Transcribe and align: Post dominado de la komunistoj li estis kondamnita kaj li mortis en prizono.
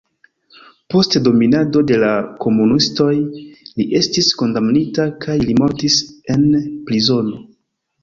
Post 0.93 1.17
dominado 1.27 1.83
de 1.91 1.99
la 2.05 2.09
komunistoj 2.47 3.11
li 3.19 3.89
estis 4.03 4.33
kondamnita 4.43 5.09
kaj 5.29 5.39
li 5.47 5.61
mortis 5.63 6.03
en 6.39 6.53
prizono. 6.91 7.43